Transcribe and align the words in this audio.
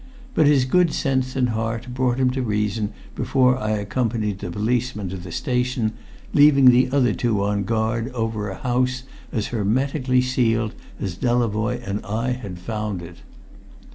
But 0.33 0.47
his 0.47 0.65
good 0.65 0.91
sense 0.93 1.35
and 1.35 1.49
heart 1.49 1.85
had 1.85 1.93
brought 1.93 2.17
him 2.17 2.31
to 2.31 2.41
reason 2.41 2.91
before 3.13 3.59
I 3.59 3.69
accompanied 3.73 4.39
the 4.39 4.49
policeman 4.49 5.09
to 5.09 5.15
the 5.15 5.31
station, 5.31 5.91
leaving 6.33 6.71
the 6.71 6.89
other 6.91 7.13
two 7.13 7.43
on 7.43 7.65
guard 7.65 8.11
over 8.13 8.49
a 8.49 8.57
house 8.57 9.03
as 9.31 9.49
hermetically 9.49 10.21
sealed 10.23 10.73
as 10.99 11.15
Delavoye 11.15 11.83
and 11.87 12.03
I 12.03 12.31
had 12.31 12.57
found 12.57 13.03
it. 13.03 13.17